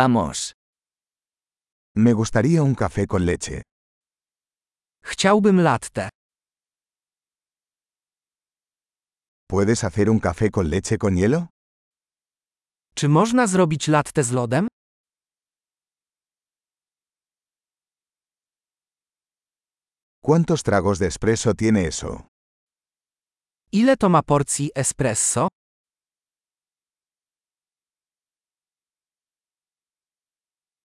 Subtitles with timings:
[0.00, 0.52] Vamos.
[1.94, 3.62] Me gustaría un café con leche.
[5.02, 6.08] Chciałbym latte.
[9.48, 11.48] ¿Puedes hacer un café con leche con hielo?
[12.94, 14.68] Czy można zrobić latte z lodem?
[20.20, 22.26] ¿Cuántos tragos de espresso tiene eso?
[23.72, 25.48] Ile to ma porcji espresso?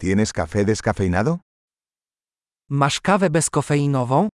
[0.00, 1.40] ¿Tienes café descafeinado?
[2.70, 4.28] Masz kawę bezkofeinową?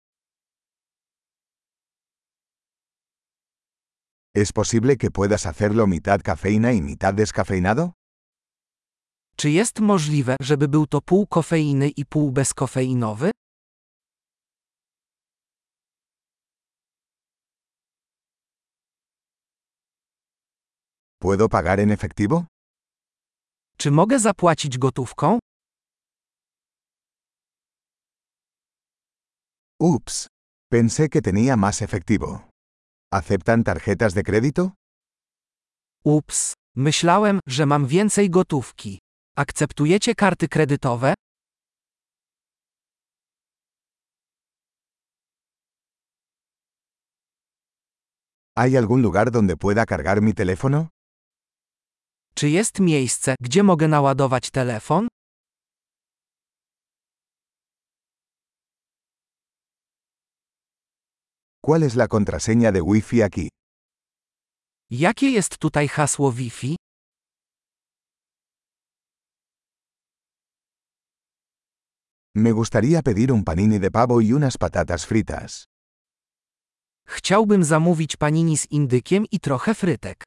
[4.36, 7.94] ¿Es posible que puedas hacerlo mitad cafeína y mitad descafeinado?
[9.38, 13.32] Czy jest możliwe, żeby był to pół kofeiny i pół bezkofeinowy?
[21.22, 22.46] ¿Puedo pagar en efectivo?
[23.78, 25.40] Czy mogę zapłacić gotówką?
[29.84, 30.28] Ups.
[30.72, 32.48] Pensé que tenía más efectivo.
[33.12, 34.74] ¿Aceptan tarjetas de crédito?
[36.06, 39.00] Ups, myślałem, że mam więcej gotówki.
[39.38, 41.14] Akceptujecie karty kredytowe?
[48.58, 50.88] ¿Hay algún lugar donde pueda cargar mi teléfono?
[52.36, 55.08] Czy jest miejsce, gdzie mogę naładować telefon?
[61.66, 63.48] ¿Cuál es la contraseña de Wi-Fi aquí?
[64.92, 66.76] Jakie jest tutaj hasło Wi-Fi?
[72.36, 75.64] Me gustaría pedir un panini de pavo y unas patatas fritas.
[77.08, 80.24] Chciałbym zamówić panini z indykiem i trochę frytek.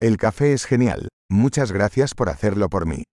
[0.00, 1.08] El café es genial.
[1.30, 3.04] Muchas gracias por hacerlo por mí.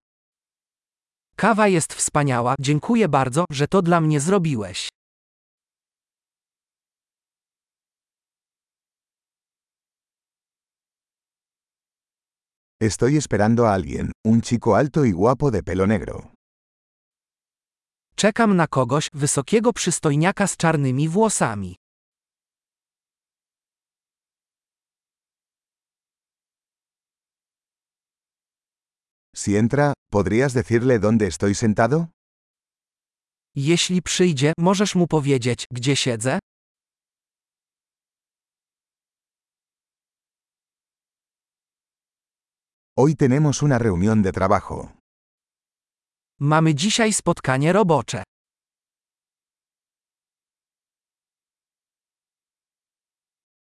[1.42, 4.90] Kawa jest wspaniała, dziękuję bardzo, że to dla mnie zrobiłeś.
[12.82, 16.32] Estoy esperando a alguien, un chico alto y guapo de pelo negro.
[18.16, 21.81] Czekam na kogoś, wysokiego przystojniaka z czarnymi włosami.
[29.36, 32.10] Si entra, ¿podrías decirle dónde estoy sentado?
[33.56, 36.40] Jeśli przyjdzie, możesz mu powiedzieć, gdzie siedzę?
[42.98, 44.92] Hoy tenemos una reunión de trabajo.
[46.40, 48.24] Mamy dzisiaj spotkanie robocze.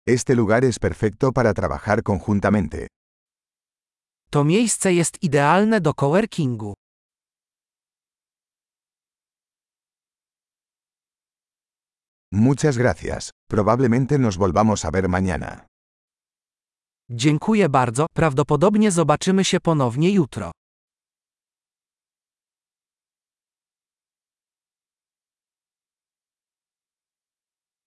[0.07, 2.87] Este lugar es perfecto para trabajar conjuntamente.
[4.33, 6.73] To miejsce jest idealne do coworkingu.
[12.31, 13.31] Muchas gracias.
[13.49, 15.65] Probablemente nos volvamos a ver mañana.
[17.09, 20.51] Dziękuję bardzo, prawdopodobnie zobaczymy się ponownie jutro.